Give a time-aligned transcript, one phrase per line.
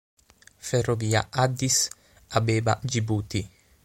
[0.57, 1.85] Ferrovia Addis
[2.33, 3.45] Abeba-Gibuti